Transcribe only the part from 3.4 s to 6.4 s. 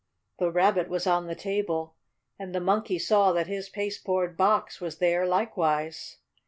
his pasteboard box was there likewise.